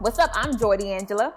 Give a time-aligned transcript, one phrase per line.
[0.00, 0.30] What's up?
[0.34, 1.34] I'm Joy Angela.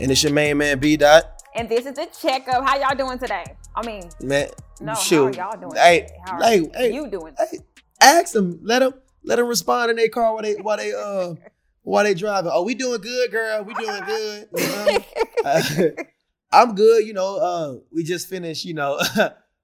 [0.00, 1.42] And it's your main man B Dot.
[1.54, 2.66] And this is the checkup.
[2.66, 3.44] How y'all doing today?
[3.76, 4.48] I mean, man,
[4.80, 5.36] no, shoot.
[5.36, 5.76] how are y'all doing?
[5.76, 6.16] Hey, today?
[6.26, 7.34] How are hey, hey, you doing?
[7.38, 7.58] Hey,
[8.00, 8.58] ask them.
[8.62, 8.94] Let them.
[9.22, 11.34] Let them respond in their car while they while they uh
[11.82, 12.50] while they driving.
[12.52, 13.62] Oh, we doing good, girl.
[13.62, 14.48] We doing good.
[14.56, 14.98] You know?
[15.44, 15.60] Uh,
[16.52, 17.06] I'm good.
[17.06, 18.64] You know, uh, we just finished.
[18.64, 18.98] You know,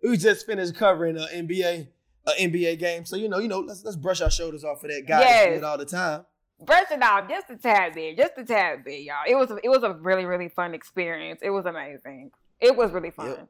[0.02, 1.88] we just finished covering uh, NBA
[2.26, 3.06] uh, NBA game.
[3.06, 5.44] So you know, you know, let's let's brush our shoulders off of that guy Yes.
[5.44, 6.26] that do it all the time.
[6.68, 9.16] Off just a tad bit, just a tad bit, y'all.
[9.26, 11.40] It was it was a really really fun experience.
[11.42, 12.30] It was amazing.
[12.60, 13.48] It was really fun, Yep.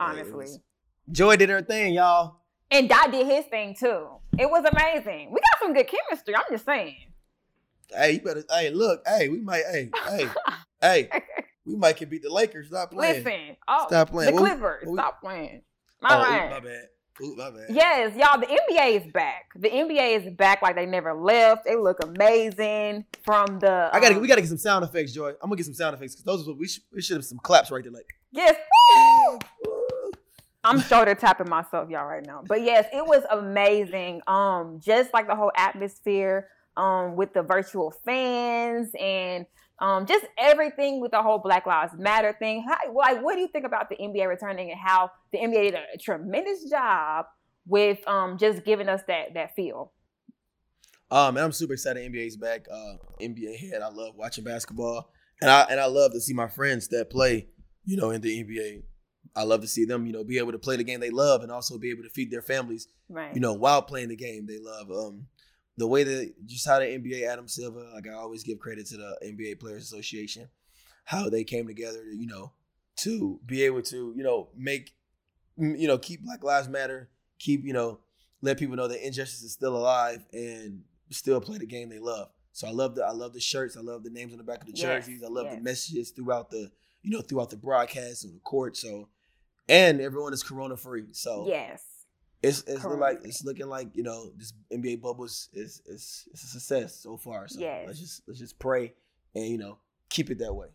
[0.00, 0.32] Honestly.
[0.34, 0.60] was-
[1.10, 2.36] Joy did her thing, y'all.
[2.70, 4.08] And Dot did his thing too.
[4.38, 5.30] It was amazing.
[5.32, 6.36] We got some good chemistry.
[6.36, 6.96] I'm just saying.
[7.90, 8.44] Hey, you better.
[8.50, 9.02] Hey, look.
[9.06, 9.62] Hey, we might.
[9.70, 10.28] Hey, hey,
[10.82, 11.08] hey.
[11.64, 12.68] We might can beat the Lakers.
[12.68, 13.24] Stop playing.
[13.24, 14.34] Listen, oh, Stop playing.
[14.36, 15.62] the What we- Clippers, what we- stop playing.
[16.02, 16.50] Oh, All ooh, right.
[16.50, 16.88] my bad.
[17.22, 17.66] Ooh, my bad.
[17.70, 19.46] Yes, y'all, the NBA is back.
[19.56, 21.64] The NBA is back like they never left.
[21.64, 23.90] They look amazing from the.
[23.92, 24.14] I gotta.
[24.14, 25.30] um, We gotta get some sound effects, Joy.
[25.30, 26.46] I'm gonna get some sound effects because those.
[26.46, 26.82] are what We should.
[26.92, 28.06] We should have some claps right there, like.
[28.30, 28.56] Yes.
[30.64, 32.42] I'm shoulder tapping myself, y'all, right now.
[32.46, 34.20] But yes, it was amazing.
[34.26, 39.46] Um, just like the whole atmosphere, um, with the virtual fans and
[39.80, 42.64] um, just everything with the whole Black Lives Matter thing.
[42.66, 45.74] How, like, what do you think about the NBA returning and how the NBA did
[45.74, 47.26] a tremendous job
[47.66, 49.92] with um just giving us that that feel?
[51.10, 52.02] Um, and I'm super excited.
[52.02, 52.66] The NBA's back.
[52.70, 53.82] Uh, NBA head.
[53.82, 57.48] I love watching basketball, and I and I love to see my friends that play.
[57.84, 58.82] You know, in the NBA.
[59.36, 60.06] I love to see them.
[60.06, 62.10] You know, be able to play the game they love, and also be able to
[62.10, 62.88] feed their families.
[63.08, 63.32] Right.
[63.34, 64.90] You know, while playing the game they love.
[64.90, 65.26] Um,
[65.78, 68.96] the way that just how the NBA Adam Silver, like I always give credit to
[68.96, 70.48] the NBA Players Association,
[71.04, 72.52] how they came together, to, you know,
[72.96, 74.96] to be able to, you know, make,
[75.56, 77.08] you know, keep Black Lives Matter,
[77.38, 78.00] keep, you know,
[78.42, 82.28] let people know that injustice is still alive and still play the game they love.
[82.52, 84.62] So I love the I love the shirts, I love the names on the back
[84.62, 85.54] of the Yes, jerseys, I love yes.
[85.54, 86.72] the messages throughout the,
[87.02, 88.76] you know, throughout the broadcast and the court.
[88.76, 89.08] So,
[89.68, 91.04] and everyone is corona free.
[91.12, 91.84] So yes.
[92.42, 96.28] It's it's look like it's looking like you know this NBA bubble is is is,
[96.32, 97.48] is a success so far.
[97.48, 97.84] So Yes.
[97.86, 98.94] let's just let's just pray
[99.34, 99.78] and you know
[100.08, 100.68] keep it that way.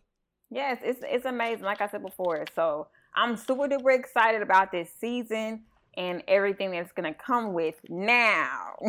[0.50, 1.64] Yes, it's it's amazing.
[1.64, 5.62] Like I said before, so I'm super duper excited about this season
[5.96, 7.76] and everything that's gonna come with.
[7.88, 8.74] Now,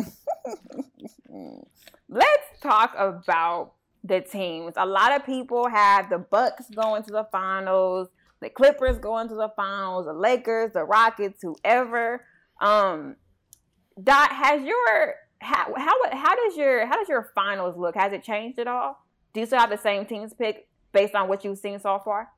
[2.08, 3.72] let's talk about
[4.04, 4.74] the teams.
[4.76, 8.08] A lot of people have the Bucks going to the finals,
[8.40, 12.24] the Clippers going to the finals, the Lakers, the Rockets, whoever.
[12.60, 13.16] Um,
[14.02, 17.94] Dot, has your how how how does your how does your finals look?
[17.94, 19.04] Has it changed at all?
[19.32, 22.28] Do you still have the same teams pick based on what you've seen so far?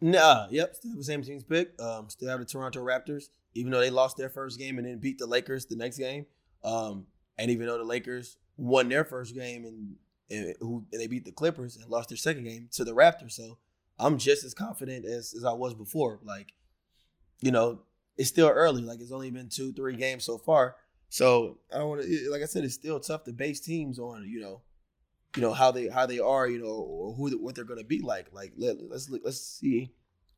[0.00, 1.80] Nah, yep, still the same teams pick.
[1.80, 3.24] Um, still have the Toronto Raptors,
[3.54, 6.26] even though they lost their first game and then beat the Lakers the next game.
[6.64, 7.06] Um,
[7.38, 9.94] and even though the Lakers won their first game and,
[10.30, 13.32] and who and they beat the Clippers and lost their second game to the Raptors,
[13.32, 13.58] so
[13.98, 16.18] I'm just as confident as, as I was before.
[16.24, 16.52] Like,
[17.40, 17.80] you know,
[18.16, 18.82] it's still early.
[18.82, 20.76] Like it's only been two, three games so far.
[21.08, 22.28] So I don't want to.
[22.30, 24.28] Like I said, it's still tough to base teams on.
[24.28, 24.62] You know,
[25.36, 26.48] you know how they how they are.
[26.48, 28.26] You know, or who what they're going to be like.
[28.32, 29.92] Like let, let's look- let's see.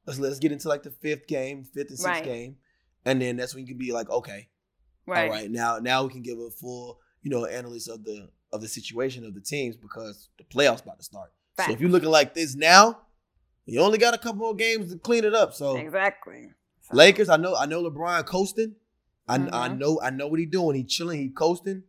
[0.06, 2.24] Let's let's get into like the fifth game, fifth and sixth Right.
[2.24, 2.56] game,
[3.04, 4.48] and then that's when you can be like, okay,
[5.24, 8.60] all right, now now we can give a full you know analysis of the of
[8.62, 11.32] the situation of the teams because the playoffs about to start.
[11.58, 13.00] So if you're looking like this now,
[13.66, 15.52] you only got a couple more games to clean it up.
[15.52, 16.50] So Exactly.
[16.90, 18.74] So- Lakers, I know I know LeBron coasting.
[19.28, 19.38] I I
[19.68, 19.78] Mhm.
[19.78, 20.76] know I know what he doing.
[20.76, 21.84] He chilling, he coasting.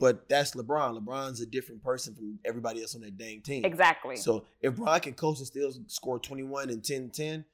[0.00, 0.96] But that's LeBron.
[1.02, 3.64] LeBron's a different person from everybody else on that dang team.
[3.64, 4.14] Exactly.
[4.16, 7.44] So if Bron can coast and still score 21 and 10 10,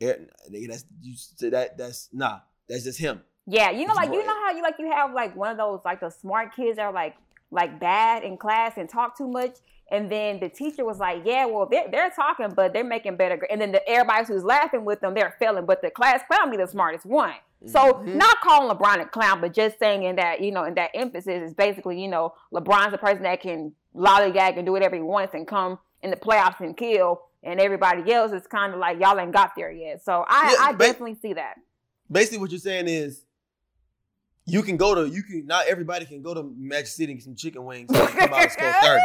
[0.00, 0.28] it,
[0.68, 1.14] that's you
[1.50, 2.40] that that's nah.
[2.68, 3.22] That's just him.
[3.46, 5.80] yeah, you know, like you know how you like you have like one of those
[5.84, 7.14] like the smart kids that are like
[7.54, 9.56] like bad in class and talk too much,
[9.90, 13.36] and then the teacher was like, "Yeah, well, they're they're talking, but they're making better."
[13.36, 16.50] gra-" And then the everybody who's laughing with them, they're failing, but the class clown
[16.50, 17.34] be the smartest one.
[17.66, 18.14] So Mhm.
[18.16, 21.42] not calling LeBron a clown, but just saying in that you know in that emphasis
[21.48, 25.32] is basically you know LeBron's the person that can lollygag and do whatever he wants
[25.34, 29.18] and come in the playoffs and kill, and everybody else is kind of like y'all
[29.18, 30.02] ain't got there yet.
[30.04, 31.54] So I Yeah, I definitely see that.
[32.10, 33.24] Basically, what you're saying is
[34.46, 37.24] you can go to you can not everybody can go to Magic City and get
[37.24, 39.02] some chicken wings and come out and score 30.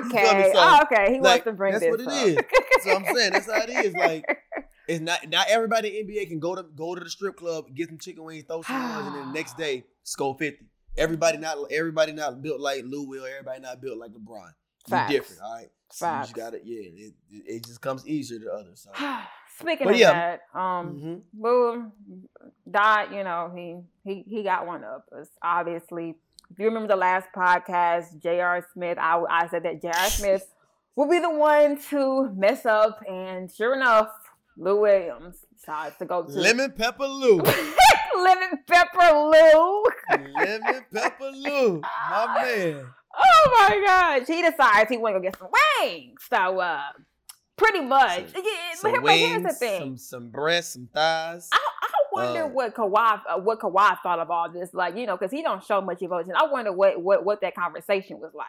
[0.00, 2.26] You feel okay, So, oh, okay, he wants to bring that's this what it up.
[2.26, 2.36] is.
[2.84, 3.92] So I'm saying that's how it is.
[3.94, 4.24] Like
[4.88, 7.88] it's not not everybody in NBA can go to go to the strip club, get
[7.88, 10.64] some chicken wings, throw some ones, and then the next day score 50.
[10.96, 13.24] Everybody not everybody not built like Lou Will.
[13.24, 14.50] Everybody not built like LeBron.
[14.88, 15.12] Facts.
[15.12, 15.68] different, all right.
[15.90, 16.62] So you just got it.
[16.64, 18.86] Yeah, it, it, it just comes easier to others.
[18.86, 18.90] So.
[19.60, 20.12] Speaking But of yeah.
[20.52, 21.20] that, um, Mhm.
[21.32, 21.92] Boo
[22.70, 25.28] Dot, you know, he he he got one up us.
[25.42, 26.14] Obviously,
[26.50, 28.66] if you remember the last podcast, J.R.
[28.72, 29.94] Smith, I I said that J.R.
[30.10, 30.46] Smith
[30.96, 33.02] will be the one to mess up.
[33.08, 34.10] And sure enough,
[34.56, 37.40] Lou Williams decides to go to Lemon Pepper Lou.
[38.18, 39.84] Lemon Pepper Lou.
[40.34, 41.80] Lemon Pepper Lou.
[41.80, 42.86] My man.
[43.20, 44.26] Oh my gosh.
[44.26, 45.48] He decides he want to go get some
[45.80, 46.20] wings.
[46.28, 46.80] So uh
[47.58, 48.32] pretty much.
[48.32, 49.80] Some, yeah, some but here's the thing.
[49.80, 51.50] some some breasts, some thighs.
[51.52, 54.72] I, I wonder Uh, what Kawhi uh, what Kawhi thought of all this.
[54.72, 56.32] Like, you know, because he don't show much emotion.
[56.36, 58.46] I wonder what what what that conversation was like.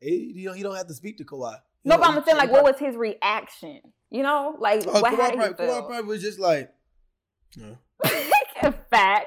[0.00, 1.52] He, you know, he don't have to speak to Kawhi.
[1.84, 3.80] You No, know, but I'm saying like what was his reaction?
[4.10, 5.66] You know, like Oh, what Kawhi, probably.
[5.66, 6.72] Kawhi probably was just like,
[7.56, 7.76] no.
[8.90, 9.26] Facts.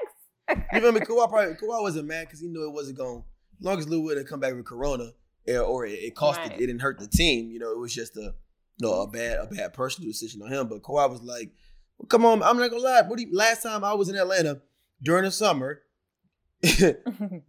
[0.50, 1.06] You remember me?
[1.06, 3.24] Kawhi probably Kawhi wasn't mad because he knew it wasn't going.
[3.60, 5.12] As long as Lou would have come back with Corona,
[5.48, 6.52] eh, or it, it cost Right.
[6.52, 7.50] it, it didn't hurt the team.
[7.52, 8.34] You know, it was just a,
[8.80, 10.68] know, a bad a bad personal decision on him.
[10.68, 11.52] But Kawhi was like,
[11.98, 13.02] well, "Come on, I'm not gonna lie.
[13.04, 14.62] What you, last time I was in Atlanta
[15.02, 15.82] during the summer,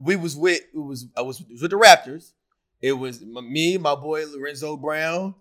[0.01, 2.33] we was with it was I was, it was with the Raptors.
[2.81, 5.35] It was me, my boy Lorenzo Brown.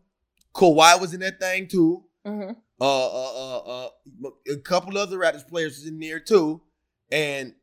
[0.53, 2.03] Kawhi was in that thing too.
[2.25, 6.61] hmm Uh, uh, uh, uh, a couple other Raptors players was in there too,
[7.11, 7.53] and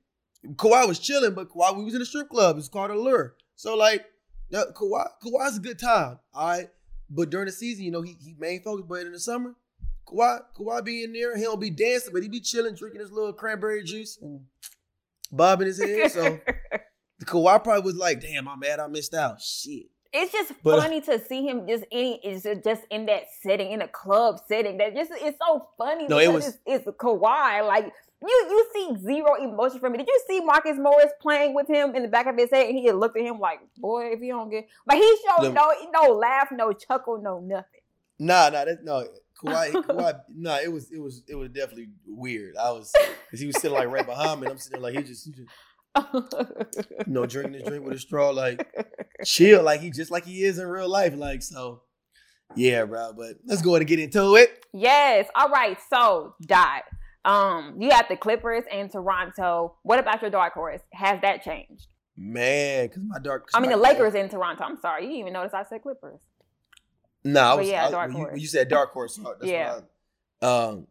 [0.56, 2.58] Kawhi was chilling, but Kawhi we was in a strip club.
[2.58, 3.34] It's called Allure.
[3.56, 4.04] So like,
[4.52, 6.68] Kawhi, Kawhi's a good time, all right.
[7.14, 8.86] But during the season, you know, he he main focus.
[8.88, 9.54] But in the summer,
[10.08, 11.36] Kawhi, Kawhi be in there.
[11.36, 14.40] He don't be dancing, but he be chilling, drinking his little cranberry juice and
[15.30, 16.10] bobbing his head.
[16.10, 16.40] So
[17.24, 19.40] Kawhi probably was like, "Damn, I'm mad I missed out.
[19.40, 23.22] Shit." it's just But- uh, funny to see him just any is just in that
[23.42, 26.86] setting in a club setting that just it's so funny No, it was- it's, it's
[26.86, 27.92] Kawhi like
[28.22, 29.98] you you see zero emotion from me.
[29.98, 32.78] Did you see Marcus Morris playing with him in the back of his head and
[32.78, 35.72] he looked at him like boy if you don't get but he showed The- no
[35.92, 37.80] no laugh no chuckle no nothing.
[38.18, 39.04] Nah, nah, that no.
[39.42, 42.56] Kawhi, Kawhi, nah, it was, it was, it was definitely weird.
[42.56, 42.92] I was,
[43.30, 45.24] cause he was sitting like right behind me, and I'm sitting there like he just,
[45.26, 45.48] he just,
[47.06, 48.64] you know, drinking his drink with a straw, like
[49.24, 51.82] chill, like he just like he is in real life, like so.
[52.54, 53.14] Yeah, bro.
[53.14, 54.64] But let's go ahead and get into it.
[54.72, 55.26] yes.
[55.34, 55.78] All right.
[55.90, 56.82] So dot.
[57.24, 59.76] Um, you have the Clippers and Toronto.
[59.82, 60.80] What about your dark horse?
[60.92, 61.86] Has that changed?
[62.16, 63.48] Man, cause my dark.
[63.54, 64.64] I mean, the Lakers in Toronto.
[64.64, 66.18] I'm sorry, you didn't even notice I said Clippers.
[67.24, 68.32] Nah, I was, yeah, I- dark you, horse.
[68.32, 69.16] when you said dark horse.
[69.16, 69.80] so That's Yeah.
[70.42, 70.86] I, um,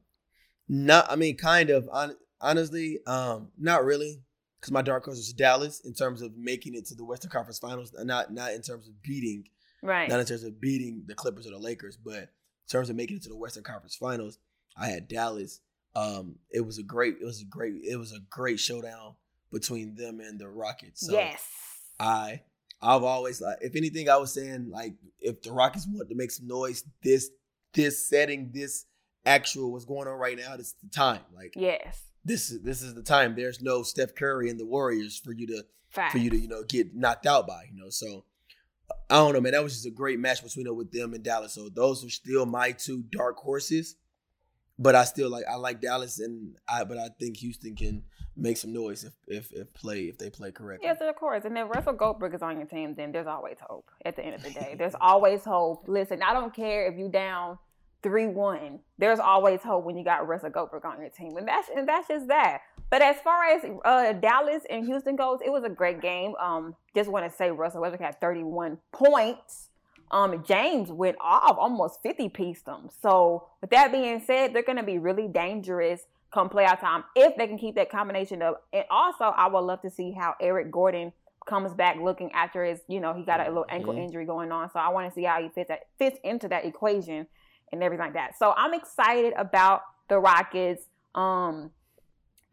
[0.70, 1.12] not.
[1.12, 1.88] I mean, kind of.
[1.92, 4.22] hon- honestly, um, not really.
[4.60, 7.58] Because my dark horse is Dallas in terms of making it to the Western Conference
[7.60, 9.48] Finals, not not in terms of beating
[9.84, 10.08] Right.
[10.08, 12.28] not in terms of beating the Clippers or the Lakers, but in
[12.70, 14.38] terms of making it to the Western Conference Finals,
[14.78, 15.60] I had Dallas.
[15.96, 19.16] Um, it was a great, it was a great, it was a great showdown
[19.52, 21.06] between them and the Rockets.
[21.06, 21.44] So yes.
[22.00, 22.42] I,
[22.82, 26.32] I've always like, if anything, I was saying like, if the Rockets want to make
[26.32, 27.30] some noise, this,
[27.74, 28.86] this setting, this
[29.26, 31.22] actual what's going on right now, this is the time.
[31.36, 32.02] Like Yes.
[32.26, 33.36] this is this is the time.
[33.36, 35.66] There's no Steph Curry and the Warriors for you to
[36.12, 38.24] for you to you know get knocked out by you know so
[39.10, 41.22] i don't know man that was just a great match between them with them and
[41.22, 43.96] dallas so those are still my two dark horses
[44.80, 48.04] but i still like i like dallas and i but i think houston can
[48.36, 51.44] make some noise if if, if play if they play correctly Yes, of course.
[51.46, 53.90] And if Russell Goldberg is on your team, then there's always hope.
[54.06, 55.84] At the end of the day, there's always hope.
[55.88, 57.58] Listen, I don't care if you down
[58.04, 58.80] three one.
[58.98, 62.08] There's always hope when you got Russell Goldberg on your team, and that's and that's
[62.08, 62.62] just that.
[62.90, 66.34] But as far as uh, Dallas and Houston goes, it was a great game.
[66.40, 69.70] Um, just want to say Russell Westbrook had 31 points.
[70.12, 72.90] Um, James went off, almost 50 pieced them.
[73.02, 76.02] So with that being said, they're going to be really dangerous
[76.34, 78.64] come playoff time if they can keep that combination up.
[78.72, 81.12] And also, I would love to see how Eric Gordon
[81.48, 84.04] comes back looking after his, you know, he got a little ankle Mhm.
[84.04, 84.70] injury going on.
[84.70, 87.28] So I want to see how he fits that fits into that equation
[87.72, 88.38] and everything like that.
[88.38, 90.88] So I'm excited about the Rockets.
[91.16, 91.72] Um,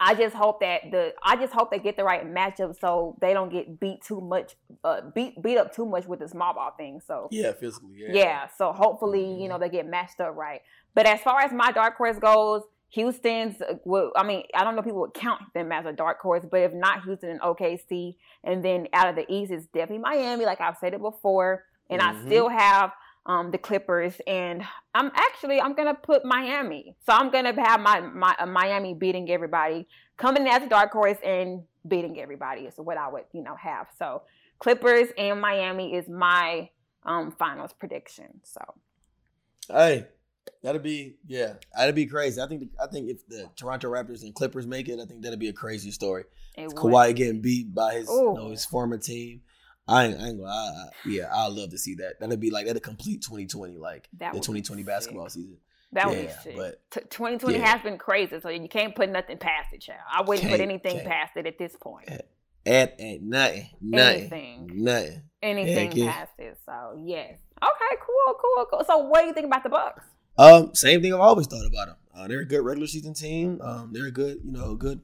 [0.00, 3.32] I just hope that the I just hope they get the right matchup so they
[3.32, 6.72] don't get beat too much, uh, beat beat up too much with the small ball
[6.76, 7.00] thing.
[7.04, 10.60] So yeah physically yeah yeah, so hopefully, you know, they get matched up right.
[10.94, 14.74] But as far as my dark horse goes, Houston's, uh, well, I mean, I don't
[14.74, 17.40] know if people would count them as a dark horse, but if not Houston and
[17.40, 21.64] OKC, and then out of the East, it's definitely Miami, like I've said it before.
[21.90, 22.26] And I Mhm.
[22.26, 22.92] still have
[23.28, 26.96] um, the Clippers, and I'm actually I'm gonna put Miami.
[27.06, 30.90] So I'm gonna have my my uh, Miami beating everybody, coming in as a dark
[30.90, 33.86] horse and beating everybody is what I would you know have.
[33.98, 34.22] So
[34.58, 36.70] Clippers and Miami is my
[37.04, 38.40] um finals prediction.
[38.42, 38.60] So
[39.70, 40.06] hey
[40.62, 44.34] that'd be yeah that'd be crazy i think i think if the toronto raptors and
[44.34, 46.24] clippers make it i think that'd be a crazy story
[46.58, 46.70] it.
[46.70, 49.42] Kawhi getting beat by his you know, his former team.
[49.88, 52.20] I ain't, I ain't gonna, I, I, yeah, I love to see that.
[52.20, 54.86] That'd be like that'd complete 2020, like That the would be 2020 sick.
[54.86, 55.56] basketball season.
[55.92, 56.56] That would yeah, be sick.
[56.56, 57.66] but- T- 2020 yeah.
[57.66, 60.00] has been crazy, so you can't put nothing past it, child.
[60.12, 61.06] I wouldn't put Can't- anything can't.
[61.08, 62.08] past it at this point.
[62.66, 64.70] At, at nothing, nothing, Anything.
[64.74, 65.22] nothing.
[65.42, 66.12] Anything yeah.
[66.12, 66.58] past it.
[66.66, 67.38] So yes.
[67.62, 68.84] Okay, cool, cool, cool.
[68.84, 70.04] So, what do you think about the Bucks?
[70.36, 71.96] Um, same thing I've always thought about them.
[72.14, 73.60] Uh, they're a good regular season team.
[73.62, 75.00] Um, they're a good, you know, good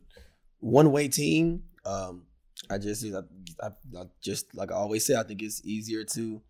[0.60, 1.62] one way team.
[1.86, 2.24] Um,
[2.71, 3.21] I just, I,
[3.62, 3.68] I,
[3.99, 6.42] I, just like I always say, I think it's easier to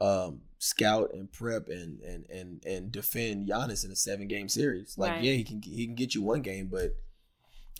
[0.00, 4.96] um, scout and prep and and and and defend Giannis in a seven game series.
[4.96, 5.22] Like, right.
[5.22, 6.96] yeah, he can he can get you one game, but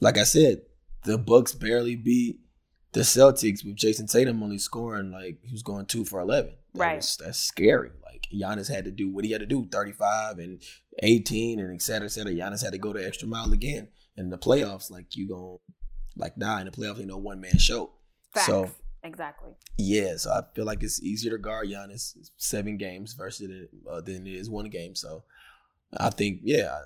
[0.00, 0.62] like I said,
[1.04, 2.40] the Bucks barely beat
[2.92, 6.52] the Celtics with Jayson Tatum only scoring like he was going two for eleven.
[6.74, 7.90] That right, was, that's scary.
[8.04, 10.60] Like Giannis had to do what he had to do, thirty five and
[11.02, 12.32] eighteen and et cetera, et cetera.
[12.32, 13.88] Giannis had to go the extra mile again.
[14.18, 15.58] in the playoffs, like you going
[16.18, 17.90] like nah, in the playoffs, you know, one man show.
[18.34, 18.46] Facts.
[18.46, 18.70] So
[19.02, 19.52] exactly.
[19.78, 24.26] Yeah, so I feel like it's easier to guard Giannis seven games versus uh, than
[24.26, 24.94] it is one game.
[24.94, 25.22] So
[25.96, 26.78] I think yeah,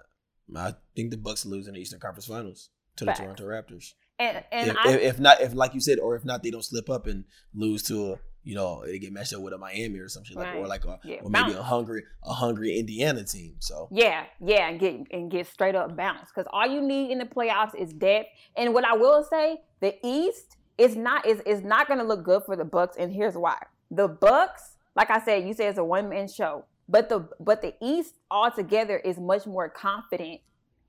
[0.55, 3.19] I think the Bucks lose in the Eastern Conference Finals to Facts.
[3.19, 3.95] the Toronto Raptors.
[4.19, 6.65] And, and if, I, if, not, if like you said, or if not, they don't
[6.65, 7.25] slip up and
[7.55, 10.47] lose to a, you know, they get matched up with a Miami or something like,
[10.47, 10.57] right.
[10.57, 11.57] or like a, yeah, or maybe bounce.
[11.57, 13.55] a hungry, a hungry Indiana team.
[13.61, 17.19] So yeah, yeah, and get and get straight up bounce because all you need in
[17.19, 18.29] the playoffs is depth.
[18.57, 22.25] And what I will say, the East is not is is not going to look
[22.25, 23.59] good for the Bucks, and here's why:
[23.91, 27.63] the Bucks, like I said, you said it's a one man show, but the but
[27.63, 30.41] the East altogether is much more confident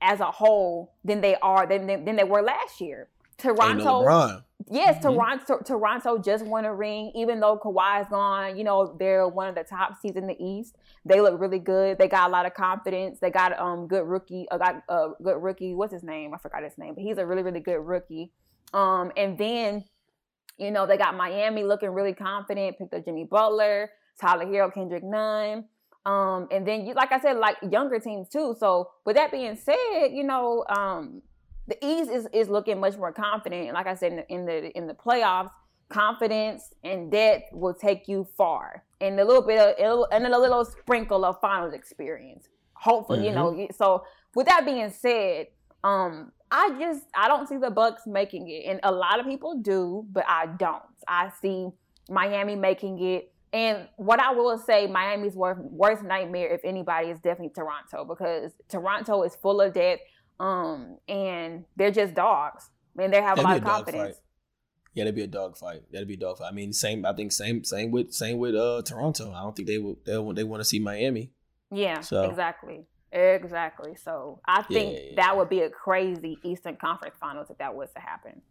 [0.02, 3.10] as a whole than they are than than, than they were last year.
[3.38, 4.44] Toronto.
[4.70, 5.14] Yes, mm-hmm.
[5.14, 5.60] Toronto.
[5.66, 8.58] Toronto just won a ring, even though Kawhi's gone.
[8.58, 10.76] You know they're one of the top seeds in the East.
[11.06, 11.98] They look really good.
[11.98, 13.20] They got a lot of confidence.
[13.20, 14.48] They got um good rookie.
[14.50, 15.74] Uh, got a uh, good rookie.
[15.74, 16.34] What's his name?
[16.34, 18.32] I forgot his name, but he's a really really good rookie.
[18.74, 19.84] Um, and then
[20.58, 22.78] you know they got Miami looking really confident.
[22.78, 25.66] Picked up Jimmy Butler, Tyler Herro, Kendrick Nunn.
[26.06, 28.56] Um, and then you, like I said, like younger teams too.
[28.60, 31.22] So with that being said, you know, um,
[31.68, 33.68] the East is, is looking much more confident.
[33.68, 35.52] And like I said in the, in the in the playoffs,
[35.90, 38.84] confidence and depth will take you far.
[39.00, 42.48] And a little bit of and a little sprinkle of finals experience.
[42.74, 43.28] Hopefully, mm-hmm.
[43.28, 43.68] you know.
[43.76, 44.04] So
[44.36, 45.48] with that being said,
[45.84, 49.60] um, I just I don't see the Bucks making it, and a lot of people
[49.60, 50.84] do, but I don't.
[51.08, 51.70] I see
[52.10, 53.30] Miami making it.
[53.52, 58.52] And what I will say, Miami's worst, worst nightmare, if anybody, is definitely Toronto because
[58.68, 60.02] Toronto is full of depth.
[60.40, 62.70] Um, and they're just dogs.
[62.98, 64.18] and they have That'd a lot of confidence.
[64.94, 65.84] Yeah, that'd be a dog fight.
[65.92, 66.50] That'd be a dog fight.
[66.50, 67.06] I mean, same.
[67.06, 67.64] I think same.
[67.64, 69.32] Same with same with uh Toronto.
[69.32, 69.98] I don't think they would.
[70.06, 71.32] They they want to see Miami.
[71.72, 72.02] Yeah.
[72.02, 72.30] So.
[72.30, 72.86] Exactly.
[73.12, 73.96] Exactly.
[73.96, 77.74] So I think yeah, yeah, that would be a crazy Eastern Conference Finals if that
[77.76, 78.42] was to happen.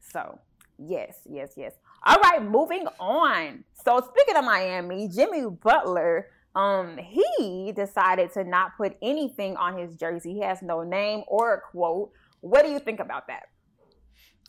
[0.00, 0.38] So
[0.76, 1.74] yes, yes, yes.
[2.04, 3.64] All right, moving on.
[3.84, 9.94] So speaking of Miami, Jimmy Butler um, he decided to not put anything on his
[9.96, 10.34] jersey.
[10.34, 12.10] He has no name or a quote.
[12.40, 13.44] What do you think about that?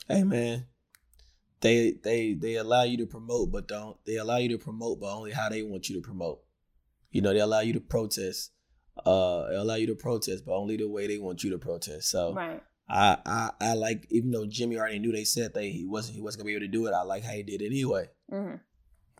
[0.07, 0.65] Hey man,
[1.61, 5.13] they they they allow you to promote, but don't they allow you to promote, but
[5.13, 6.41] only how they want you to promote.
[7.11, 8.51] You know, they allow you to protest.
[9.05, 12.09] Uh, they allow you to protest, but only the way they want you to protest.
[12.09, 12.61] So right.
[12.89, 16.21] I, I I like even though Jimmy already knew they said that he wasn't he
[16.21, 16.93] wasn't gonna be able to do it.
[16.93, 18.07] I like how he did it anyway.
[18.31, 18.55] Mm-hmm.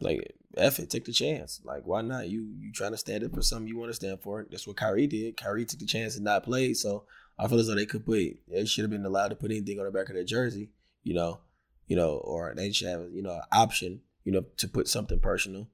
[0.02, 1.62] Like F it, take the chance.
[1.64, 2.30] Like why not?
[2.30, 4.46] You you trying to stand up for something you want to stand for.
[4.50, 5.38] That's what Kyrie did.
[5.38, 6.74] Kyrie took the chance and not play.
[6.74, 7.04] So
[7.38, 9.80] I feel as though they could put they should have been allowed to put anything
[9.80, 10.72] on the back of their jersey,
[11.04, 11.42] you know,
[11.88, 15.20] you know, or they should have you know an option, you know, to put something
[15.20, 15.68] personal.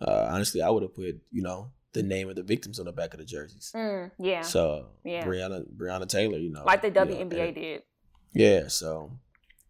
[0.00, 2.92] Uh, honestly, I would have put you know the name of the victims on the
[2.92, 3.72] back of the jerseys.
[3.74, 4.42] Mm, yeah.
[4.42, 7.82] So yeah, Breonna Breonna Taylor, you know, like the WNBA you know, and, did.
[8.32, 8.68] Yeah.
[8.68, 9.10] So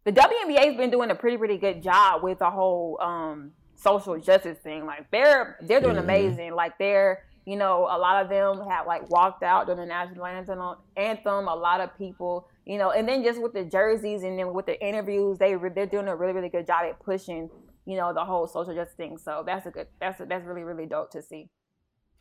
[0.05, 4.19] the WNBA has been doing a pretty pretty good job with the whole um social
[4.19, 4.87] justice thing.
[4.87, 6.05] Like they're they're doing mm-hmm.
[6.05, 6.55] amazing.
[6.55, 10.27] Like they're you know a lot of them have like walked out during the national
[10.27, 10.77] anthem.
[10.97, 11.49] Anthem.
[11.49, 14.67] A lot of people you know, and then just with the jerseys and then with
[14.67, 17.51] the interviews, they they're doing a really really good job at pushing
[17.85, 19.19] you know the whole social justice thing.
[19.19, 21.49] So that's a good that's a, that's really really dope to see.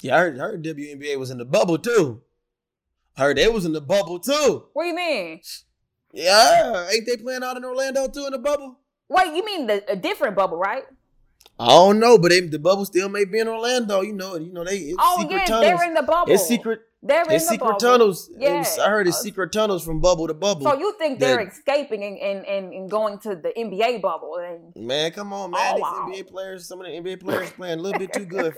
[0.01, 2.23] Yeah, I heard, I heard WNBA was in the bubble too.
[3.17, 4.65] I heard they was in the bubble too.
[4.73, 5.41] What do you mean?
[6.13, 8.79] Yeah, ain't they playing out in Orlando too in the bubble?
[9.09, 10.83] Wait, you mean the a different bubble, right?
[11.59, 13.99] I don't know, but they, the bubble still may be in Orlando.
[14.01, 14.77] You know, you know they.
[14.77, 15.65] It's oh secret yes, tunnels.
[15.65, 16.31] they're in the bubble.
[16.31, 16.79] It's secret.
[17.03, 17.79] They're in it's the secret bubble.
[17.79, 18.29] tunnels.
[18.37, 18.65] Yeah.
[18.81, 20.63] I heard it's secret tunnels from bubble to bubble.
[20.63, 24.35] So you think they're escaping and, and, and, and, going to the NBA bubble?
[24.35, 24.73] And...
[24.85, 25.59] Man, come on, man!
[25.61, 26.07] Oh, These wow.
[26.09, 28.53] NBA players, some of the NBA players playing a little bit too good.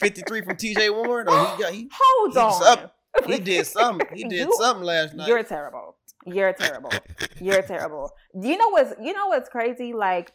[0.00, 0.88] Fifty three from T.J.
[0.90, 1.26] Warren.
[1.28, 1.90] Oh, he got he.
[2.00, 2.90] Hold on.
[3.26, 4.06] he did something.
[4.14, 5.26] He did you, something last night.
[5.26, 5.96] You're terrible.
[6.26, 6.90] You're terrible.
[7.40, 8.12] You're terrible.
[8.40, 9.92] Do you know what's you know what's crazy?
[9.92, 10.32] Like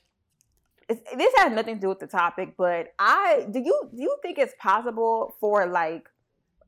[0.87, 4.37] this has nothing to do with the topic, but I do you do you think
[4.37, 6.07] it's possible for like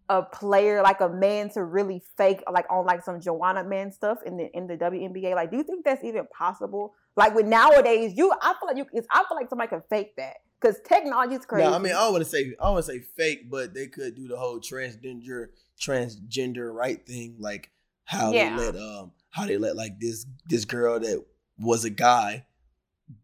[0.09, 4.19] a player like a man to really fake like on like some Juwanna Mann stuff
[4.25, 5.36] in the in the WNBA?
[5.36, 6.95] Like, do you think that's even possible?
[7.15, 10.38] Like with nowadays, you I feel like you I feel like somebody can fake that.
[10.59, 11.67] because technology is crazy.
[11.67, 13.88] No, I mean I don't want to say I want to say fake, but they
[13.88, 17.69] could do the whole transgender transgender right thing, like
[18.05, 18.55] how Yeah.
[18.57, 21.24] they let um how they let like this this girl that
[21.59, 22.46] was a guy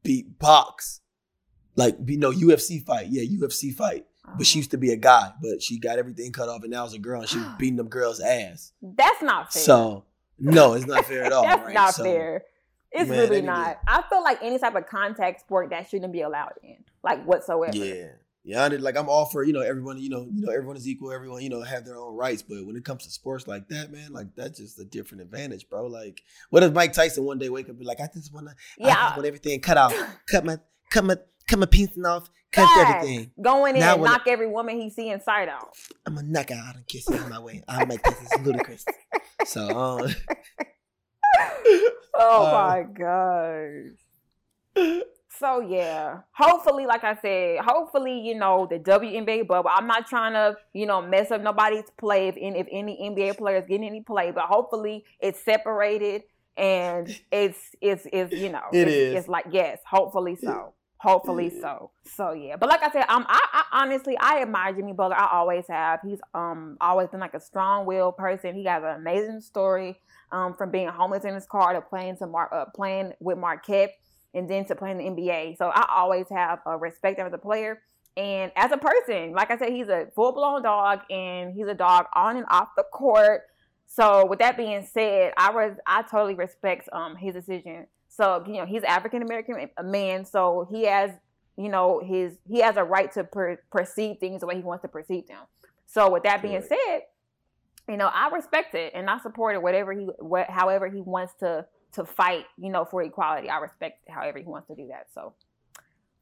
[0.03, 1.01] beat box,
[1.75, 4.05] like you know UFC fight, yeah UFC fight,
[4.37, 4.61] but she Oh.
[4.61, 6.99] used to be a guy, but she got everything cut off and now it's a
[6.99, 8.71] girl and she was beating them girls' ass.
[8.81, 9.61] that's not fair.
[9.63, 10.05] So
[10.39, 11.43] no, it's not fair at all.
[11.43, 11.73] that's right?
[11.73, 12.43] not So, fair.
[12.95, 13.79] It's man, really not.
[13.87, 17.75] I feel like any type of contact sport that shouldn't be allowed in, like whatsoever.
[17.75, 18.09] Yeah.
[18.45, 21.13] Yeah, like I'm all for you know everyone you know you know everyone is equal
[21.13, 23.89] everyone you know have their own rights but when it comes to sports like that
[23.89, 27.47] man like that's just a different advantage bro like what if Mike Tyson one day
[27.47, 28.89] wake up and be like I just want to yeah.
[28.89, 29.95] I just want everything cut off
[30.29, 30.57] cut my
[30.91, 31.15] cut my
[31.47, 32.95] cut my penis off cut Facts.
[33.05, 35.69] everything Going in Now and knock every woman he see inside out.
[36.05, 38.83] I'm a knock out and kiss on my way I make Mike Tyson's ludicrous
[39.45, 39.69] so
[40.05, 40.13] um,
[42.15, 43.95] Oh Uh, my gosh.
[45.43, 49.69] So yeah, hopefully, like I said, hopefully, you know, the WNBA bubble.
[49.73, 53.37] I'm not trying to, you know, mess up nobody's play if any, if any NBA
[53.37, 56.23] players getting any play, but hopefully it's separated
[56.55, 59.15] and it's it's it's you know It it's, is.
[59.19, 60.75] it's like yes, hopefully so.
[60.95, 61.61] Hopefully Yeah.
[61.61, 61.91] so.
[62.05, 62.55] So yeah.
[62.55, 65.17] But like I said, um I, I honestly I admire Jimmy Butler.
[65.17, 65.99] I always have.
[66.07, 68.55] He's um always been like a strong willed person.
[68.55, 69.99] He has an amazing story.
[70.31, 73.91] Um, from being homeless in his car to playing to Mar- uh, playing with Marquette
[74.33, 75.57] and then to play in the NBA.
[75.57, 77.81] So I always have a respect him as a player
[78.17, 79.33] and as a person.
[79.33, 82.69] Like I said, he's a full blown dog and he's a dog on and off
[82.75, 83.43] the court.
[83.85, 87.87] So with that being said, I was I totally respect um his decision.
[88.07, 91.11] So you know he's African American man, so he has
[91.57, 94.81] you know his he has a right to per- perceive things the way he wants
[94.83, 95.43] to perceive them.
[95.85, 97.01] So with that being said,
[97.87, 99.61] you know I respect it and I support it.
[99.61, 103.49] Whatever he what however he wants to to fight, you know, for equality.
[103.49, 105.07] I respect however he wants to do that.
[105.13, 105.33] So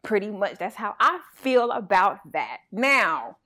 [0.03, 2.57] pretty much that's how I feel about that.
[2.71, 3.37] Now,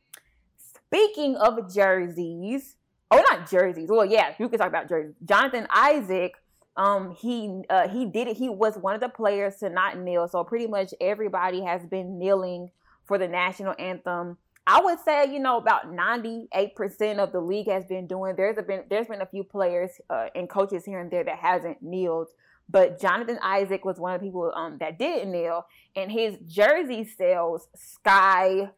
[0.57, 2.75] speaking of jerseys,
[3.11, 3.89] oh not jerseys.
[3.89, 5.15] Well, yeah, you can talk about jerseys.
[5.23, 6.33] Jonathan Isaac,
[6.77, 8.37] um, he uh, he did it.
[8.37, 10.27] He was one of the players to not kneel.
[10.27, 12.71] So pretty much everybody has been kneeling
[13.05, 14.37] for the national anthem.
[14.67, 18.35] I would say, you know, about 98% of the league has been doing.
[18.35, 21.81] There's been there's been a few players uh, and coaches here and there that hasn't
[21.83, 22.27] kneeled,
[22.69, 27.03] but Jonathan Isaac was one of the people um, that didn't kneel, and his jersey
[27.05, 28.71] sales sky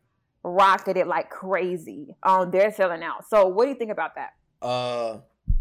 [0.43, 2.15] rocketed like crazy.
[2.23, 3.28] Um, they're selling out.
[3.30, 4.32] So, what do you think about that?
[4.62, 5.19] uh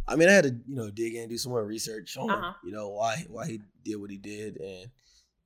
[0.09, 2.31] I mean I had to you know dig in and do some more research on
[2.31, 2.53] Uh-huh.
[2.65, 4.89] you know why why he did what he did and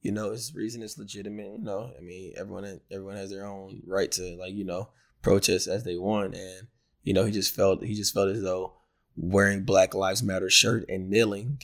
[0.02, 1.92] you know his reason is legitimate you know?
[1.96, 4.88] I mean everyone everyone has their own right to like you know
[5.22, 6.68] protest as they want and
[7.02, 8.74] you know he just felt he just felt as though
[9.16, 11.60] wearing Black Lives Matter shirt and kneeling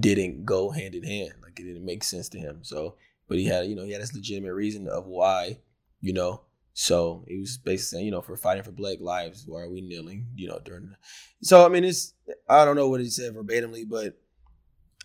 [0.00, 2.96] didn't go hand in hand like it didn't make sense to him so
[3.28, 5.58] but he had you know he had his legitimate reason of why
[6.00, 6.42] you know?
[6.74, 9.80] So he was basically saying you know for fighting for black lives why are we
[9.80, 10.96] kneeling you know during the...
[11.42, 12.14] so I mean it's
[12.48, 14.16] I don't know what he said verbatimly but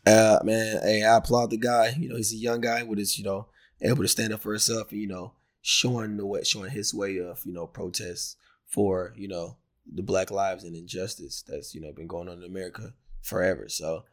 [0.06, 1.96] uh man hey I applaud the guy.
[1.98, 3.48] You know he's a young guy with his you know
[3.82, 7.18] able to stand up for himself and you know showing the way showing his way
[7.18, 8.36] of you know protests
[8.68, 9.58] for you know
[9.92, 13.68] the black lives and injustice that's you know been going on in America forever.
[13.70, 14.04] So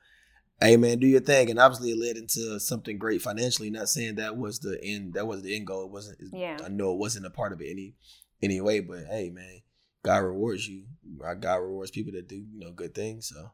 [0.60, 1.50] hey man do your thing.
[1.50, 3.70] And obviously it led into something great financially.
[3.70, 5.84] Not saying that was the end that was the end goal.
[5.84, 6.58] It wasn't Yeah.
[6.64, 7.94] I know it wasn't a part of it any
[8.42, 8.80] any way.
[8.80, 9.62] But hey man
[10.02, 10.84] God rewards you.
[11.40, 13.28] God rewards people that do you know good things.
[13.28, 13.50] So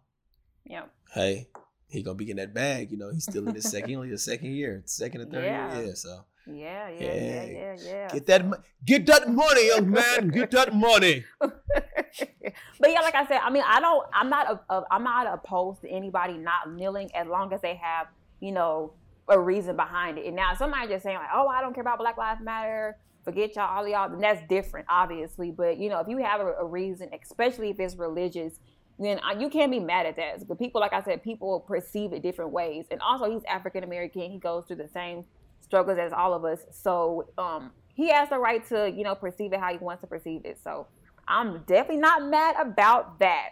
[0.64, 0.84] Yeah.
[1.14, 1.48] hey,
[1.88, 2.90] he gonna be getting that bag.
[2.90, 5.76] You know, he's still in his second, only his second year, second or third Yeah.
[5.78, 5.86] year.
[5.88, 7.44] Yeah, so Yeah, yeah, yeah, Yeah.
[7.44, 8.08] yeah, yeah.
[8.12, 8.44] get that,
[8.84, 11.24] get that money, young man, get that money.
[11.40, 15.26] but yeah, like I said, I mean, I don't, I'm not, a, a, I'm not
[15.26, 18.06] opposed to anybody not kneeling as long as they have,
[18.40, 18.92] you know,
[19.28, 20.26] a reason behind it.
[20.26, 23.56] And now somebody just saying like, oh, I don't care about Black Lives Matter, forget
[23.56, 25.50] y'all, all y'all, then that's different, obviously.
[25.50, 28.60] But you know, if you have a, a reason, especially if it's religious,
[28.98, 30.46] then you can't be mad at that.
[30.48, 32.86] But people, like I said, people perceive it different ways.
[32.90, 34.30] And also, he's African American.
[34.30, 35.24] He goes through the same
[35.60, 36.60] struggles as all of us.
[36.70, 40.06] So um, he has the right to, you know, perceive it how he wants to
[40.06, 40.58] perceive it.
[40.62, 40.86] So
[41.28, 43.50] I'm definitely not mad about that.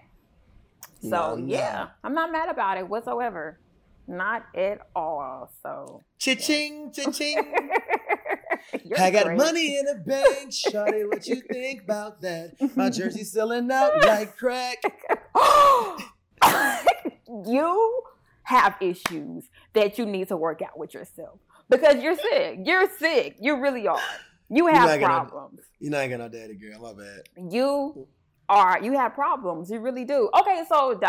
[1.02, 1.46] So No, no.
[1.46, 3.59] yeah, I'm not mad about it whatsoever.
[4.07, 5.50] Not at all.
[5.62, 7.54] So Cha-ching, cha-ching.
[8.85, 9.38] You're I got great.
[9.38, 11.09] money in the bank, Shawty.
[11.09, 12.55] What you think about that?
[12.77, 14.83] My jersey's selling out like crack.
[17.46, 18.03] you
[18.44, 22.59] have issues that you need to work out with yourself because you're sick.
[22.64, 23.37] You're sick.
[23.40, 23.98] You really are.
[24.50, 25.61] You have gonna- problems.
[25.81, 26.81] You're not no daddy girl.
[26.81, 27.53] My bad.
[27.53, 28.07] You
[28.48, 28.83] are.
[28.83, 29.70] You have problems.
[29.70, 30.31] You really do.
[30.40, 31.09] Okay, so Di,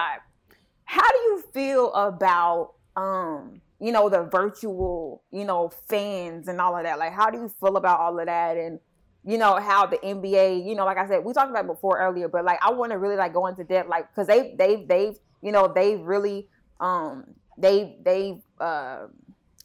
[0.86, 6.78] how do you feel about um you know, the virtual, you know, fans and all
[6.78, 6.98] of that.
[6.98, 8.58] Like, how do you feel about all of that?
[8.58, 8.80] And
[9.26, 12.28] you know how the NBA, you know, like I said, we talked about before earlier,
[12.28, 15.18] but like I want to really like go into depth, like because they they they've
[15.42, 16.48] you know they really
[16.80, 17.26] um
[17.58, 19.08] they they uh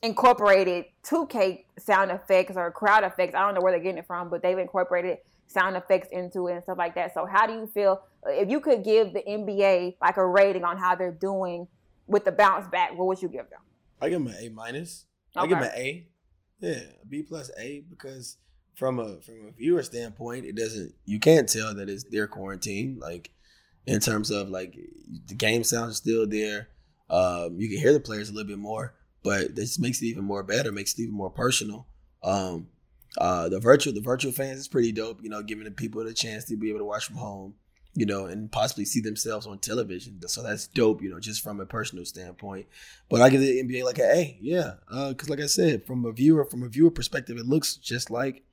[0.03, 3.35] incorporated 2K sound effects or crowd effects.
[3.35, 6.55] I don't know where they're getting it from, but they've incorporated sound effects into it
[6.55, 7.13] and stuff like that.
[7.13, 10.79] So how do you feel if you could give the NBA like a rating on
[10.79, 11.69] how they're doing
[12.07, 12.97] with the bounce back?
[12.97, 13.61] What would you give them?
[14.01, 15.07] I give them an A minus.
[15.37, 15.45] Okay.
[15.45, 16.07] I give them an A.
[16.61, 18.37] Yeah, B plus A because
[18.75, 22.99] from a from a viewer standpoint, it doesn't you can't tell that it's their quarantine.
[23.01, 23.31] Like
[23.87, 24.77] in terms of like
[25.27, 26.69] the game sounds still there.
[27.09, 30.25] Um, you can hear the players a little bit more, but this makes it even
[30.25, 31.87] more better, makes it even more personal.
[32.23, 32.69] Um,
[33.19, 35.23] uh, the virtual the virtual fans is pretty dope.
[35.23, 37.55] You know, giving the people the chance to be able to watch from home.
[37.95, 40.21] You know, and possibly see themselves on television.
[40.29, 41.03] So that's dope.
[41.03, 42.67] You know, just from a personal standpoint.
[43.09, 46.05] But I give the NBA like an A, yeah, because uh, like I said, from
[46.05, 48.45] a viewer from a viewer perspective, it looks just like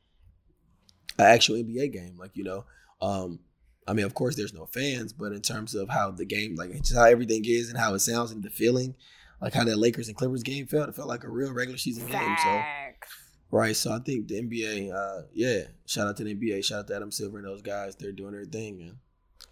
[1.19, 2.15] an actual NBA game.
[2.17, 2.65] Like you know,
[3.02, 3.39] um,
[3.88, 6.71] I mean, of course, there's no fans, but in terms of how the game, like
[6.82, 8.95] just how everything is and how it sounds and the feeling,
[9.41, 12.08] like how that Lakers and Clippers game felt, it felt like a real regular season
[12.08, 12.43] Facts.
[12.43, 12.62] game.
[12.62, 13.08] So,
[13.52, 13.76] right.
[13.76, 16.95] So I think the NBA, uh, yeah, shout out to the NBA, shout out to
[16.95, 17.95] Adam Silver and those guys.
[17.95, 18.97] They're doing their thing, man.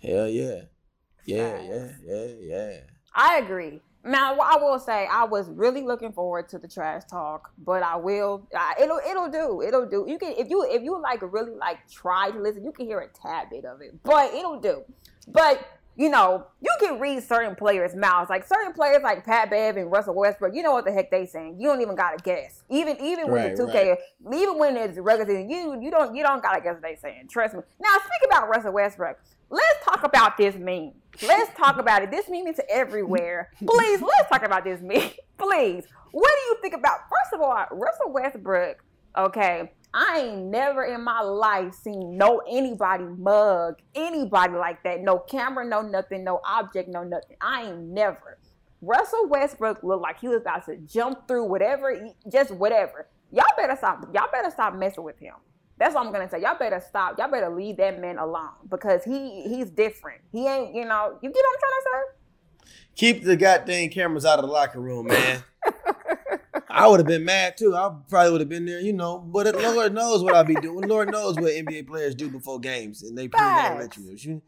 [0.05, 0.61] Hell yeah,
[1.25, 2.77] yeah, yeah, yeah, yeah.
[3.15, 3.81] I agree.
[4.03, 7.95] Now, I will say I was really looking forward to the trash talk, but I
[7.95, 8.47] will.
[8.55, 9.63] I, it'll it'll do.
[9.63, 10.05] It'll do.
[10.07, 12.99] You can if you if you like really like try to listen, you can hear
[12.99, 14.83] a tad bit of it, but it'll do.
[15.27, 18.29] But you know, you can read certain players' mouths.
[18.29, 20.53] Like certain players, like Pat Bev and Russell Westbrook.
[20.53, 21.57] You know what the heck they saying.
[21.59, 22.63] You don't even gotta guess.
[22.69, 24.35] Even even when right, the two K, right.
[24.37, 27.27] even when it's regular season, you you don't you don't gotta guess what they saying.
[27.29, 27.61] Trust me.
[27.79, 29.17] Now speak about Russell Westbrook.
[29.49, 30.93] Let's talk about this meme.
[31.21, 32.11] Let's talk about it.
[32.11, 33.51] This meme is everywhere.
[33.57, 35.11] Please, let's talk about this meme.
[35.37, 35.85] Please.
[36.11, 38.83] What do you think about, first of all, Russell Westbrook?
[39.17, 44.99] Okay, I ain't never in my life seen no anybody mug anybody like that.
[44.99, 47.37] No camera, no nothing, no object, no nothing.
[47.39, 48.37] I ain't never.
[48.81, 53.07] Russell Westbrook looked like he was about to jump through whatever, just whatever.
[53.31, 54.13] Y'all better stop.
[54.13, 55.35] Y'all better stop messing with him.
[55.77, 56.41] That's what I'm gonna say.
[56.41, 57.17] Y'all better stop.
[57.17, 60.19] Y'all better leave that man alone because he he's different.
[60.33, 62.71] He ain't, you know, you get what I'm trying to say?
[62.95, 65.41] Keep the goddamn cameras out of the locker room, man.
[66.75, 67.73] I would have been mad too.
[67.73, 69.17] I probably would have been there, you know.
[69.17, 70.89] But Lord knows what I'd be doing.
[70.89, 74.25] Lord knows what NBA players do before games, and they pre-game rituals.
[74.25, 74.41] You,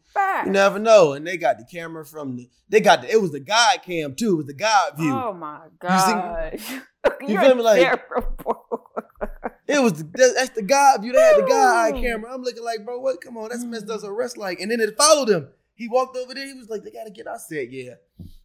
[0.44, 1.14] you never know.
[1.14, 2.50] And they got the camera from the.
[2.68, 3.10] They got the.
[3.10, 4.34] It was the God cam too.
[4.34, 5.10] It was the God view.
[5.10, 6.52] Oh my god!
[6.52, 6.80] You, see,
[7.32, 7.62] you feel me?
[7.62, 7.98] Like
[9.66, 11.12] it was the, that's the God view.
[11.12, 12.30] They had the God eye camera.
[12.34, 13.22] I'm looking like, bro, what?
[13.22, 14.60] Come on, that's messed us arrest like.
[14.60, 15.48] And then it followed him.
[15.74, 16.46] He walked over there.
[16.46, 17.26] He was like, they gotta get.
[17.26, 17.94] I said, yeah.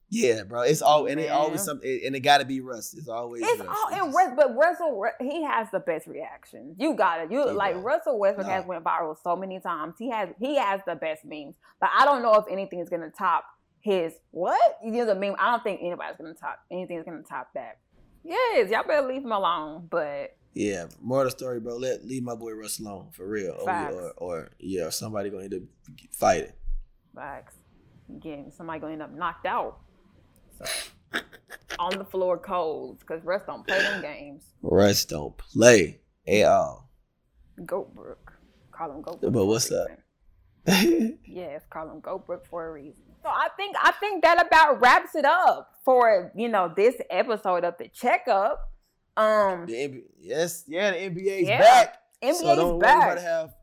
[0.09, 0.61] Yeah, bro.
[0.61, 2.93] It's all and it always something and it got to be Russ.
[2.93, 3.69] It's always it's Russ.
[3.69, 6.75] all and Russ, but Russell he has the best reaction.
[6.77, 7.31] You got it.
[7.31, 7.83] You like.
[7.83, 8.53] Russell Westbrook no.
[8.53, 9.95] has went viral so many times.
[9.97, 11.55] He has he has the best memes.
[11.79, 13.45] But I don't know if anything is gonna top
[13.81, 15.35] his what you know the meme.
[15.39, 17.79] I don't think anybody's gonna top anything is gonna top that.
[18.23, 19.87] Yes, y'all better leave him alone.
[19.89, 21.77] But yeah, more of the story, bro.
[21.77, 25.53] Let leave my boy Russ alone for real, or, or, or yeah, somebody gonna end
[25.55, 25.61] up
[26.11, 26.53] fighting.
[27.15, 27.55] Facts.
[28.15, 29.79] Again, somebody gonna end up knocked out.
[31.79, 34.43] On the floor cold because Russ don't play them games.
[34.61, 36.89] Russ don't play at all.
[37.59, 38.15] Goatbrook.
[38.71, 39.33] Call him Goatbrook.
[39.33, 39.87] But what's up?
[41.25, 43.01] yes, call him Goatbrook for a reason.
[43.21, 47.63] So I think I think that about wraps it up for you know this episode
[47.63, 48.69] of the checkup.
[49.15, 51.97] Um, the NBA, yes, yeah, the NBA's yeah, back.
[52.23, 52.97] NBA's so don't back.
[52.97, 53.53] Worry about have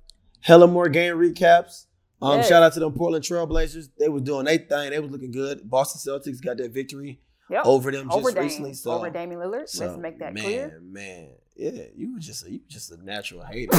[0.40, 1.86] hella more game recaps.
[2.22, 2.48] Um, yes.
[2.48, 3.88] shout out to them Portland Trailblazers.
[3.98, 4.90] They was doing their thing.
[4.90, 5.68] They was looking good.
[5.68, 7.20] Boston Celtics got that victory
[7.50, 7.66] yep.
[7.66, 8.44] over them over just Dame.
[8.44, 8.74] recently.
[8.74, 9.68] So over Damian Lillard.
[9.68, 10.80] So, Let's make that man, clear.
[10.82, 11.28] Man, man.
[11.56, 13.76] yeah, you were just a, you were just a natural hater.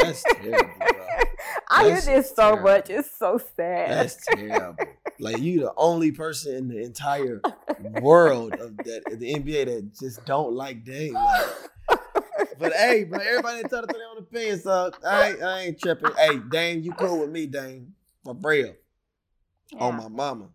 [0.00, 1.06] That's terrible, bro.
[1.70, 2.88] I hear this so much.
[2.90, 3.90] It's so sad.
[3.90, 4.76] That's terrible.
[5.18, 7.40] like you, the only person in the entire
[8.00, 11.14] world of that the NBA that just don't like Dame.
[11.14, 11.46] Like,
[12.58, 16.10] but hey, bro, everybody entitled to their own opinion, so I ain't, I ain't tripping.
[16.16, 18.74] Hey, Dame, you cool with me, Dame, for real,
[19.72, 19.78] yeah.
[19.78, 20.48] on my mama.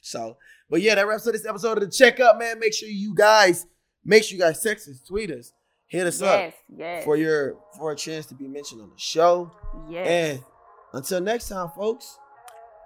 [0.00, 0.36] So,
[0.70, 2.58] but yeah, that wraps up this episode of the checkup, man.
[2.60, 3.66] Make sure you guys,
[4.04, 5.52] make sure you guys text us, tweet us,
[5.86, 7.04] hit us yes, up yes.
[7.04, 9.50] for your for a chance to be mentioned on the show.
[9.90, 10.06] Yes.
[10.06, 10.44] And
[10.92, 12.18] until next time, folks,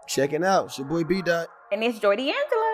[0.09, 0.67] checking out.
[0.67, 1.49] It's your boy B Dot.
[1.71, 2.74] And it's Jordy D'Angelo.